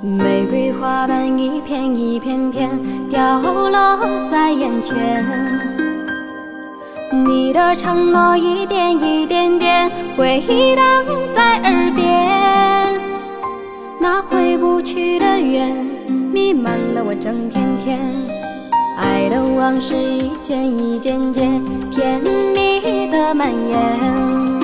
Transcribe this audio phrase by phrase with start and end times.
[0.00, 2.70] 玫瑰花瓣一片一片片
[3.10, 3.98] 掉落
[4.30, 4.96] 在眼前，
[7.26, 10.40] 你的承诺一点一点点回
[10.76, 13.00] 荡在耳边，
[14.00, 15.74] 那回不去的缘
[16.32, 17.98] 弥漫了我整片天，
[19.00, 21.60] 爱的往事一件一件件
[21.90, 22.20] 甜
[22.54, 22.80] 蜜
[23.10, 24.57] 的蔓延。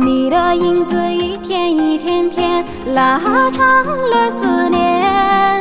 [0.00, 2.64] 你的影子一天一天天
[2.94, 3.20] 拉
[3.50, 5.60] 长了思念，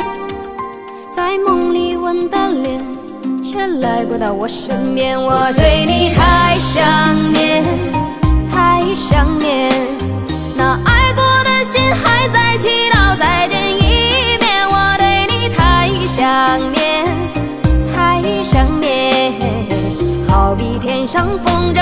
[1.12, 2.82] 在梦里吻的脸，
[3.44, 5.22] 却来不到我身边。
[5.22, 6.86] 我对你太想
[7.34, 7.66] 念，
[8.50, 9.70] 太想念，
[10.56, 14.66] 那爱过的心还在祈祷再见一面。
[14.70, 17.06] 我对你太想念，
[17.94, 19.34] 太想念，
[20.30, 21.82] 好比天上风筝。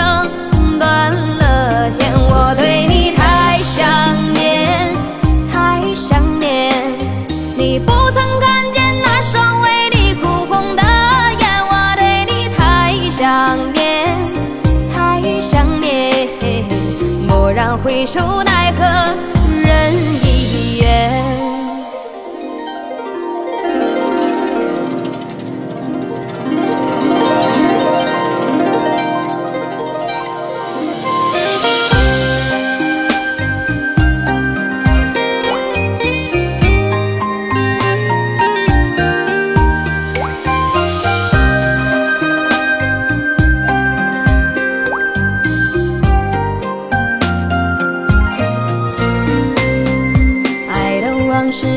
[0.79, 2.07] 断了线，
[2.51, 3.87] 我对你太想
[4.33, 4.91] 念，
[5.53, 6.73] 太想念。
[7.55, 14.17] 你不曾看见那双为你哭红的眼，我对你太想念，
[14.91, 16.27] 太想念。
[17.27, 19.13] 蓦然回首，奈何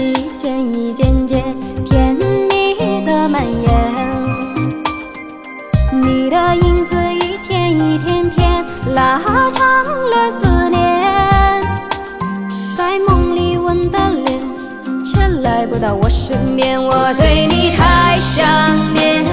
[0.03, 1.45] 一件一件件
[1.85, 2.75] 甜蜜
[3.07, 3.69] 的蔓延，
[5.93, 8.65] 你的影子一天一天天
[8.95, 9.21] 拉
[9.53, 11.63] 长了思念，
[12.77, 14.41] 在梦里吻的脸，
[15.05, 16.83] 却来不到我身边。
[16.83, 18.45] 我对你太想
[18.93, 19.25] 念，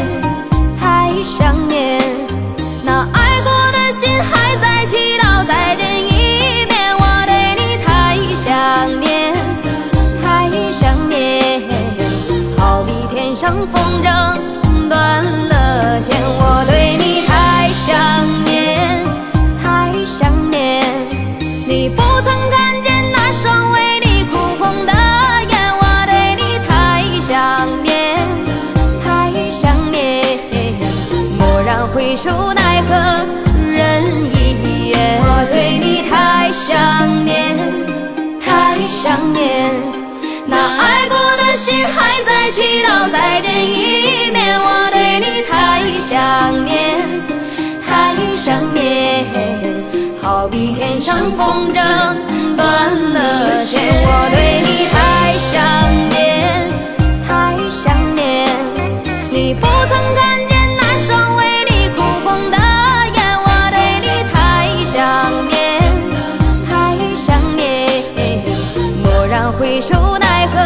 [0.79, 1.99] 太想念，
[13.73, 14.07] 风筝
[14.87, 17.97] 断了线，我对你太想
[18.45, 19.03] 念，
[19.61, 20.83] 太想念。
[21.67, 24.93] 你不曾看见那双为你哭红的
[25.49, 26.69] 眼，我对你太
[27.19, 28.17] 想念，
[29.03, 29.07] 太
[29.51, 29.97] 想念。
[31.37, 32.95] 蓦然回首，奈何
[33.69, 34.03] 人
[34.33, 34.97] 已远。
[35.21, 37.55] 我对你太想念，
[38.39, 39.71] 太想念。
[40.47, 40.98] 那爱
[42.19, 46.97] 心还在祈祷再见一面，我对你太想念，
[47.87, 49.25] 太想念，
[50.21, 51.81] 好比天上风筝
[52.57, 53.81] 断了线。
[54.05, 55.63] 我对你太想
[56.09, 56.69] 念，
[57.25, 58.49] 太想念，
[59.31, 62.57] 你不曾看见那双为你哭红的
[63.15, 64.35] 眼，我对你太
[64.83, 64.99] 想
[65.47, 65.57] 念，
[66.67, 66.69] 太
[67.15, 68.43] 想念，
[69.03, 70.17] 蓦然回首。
[70.19, 70.57] 奈何？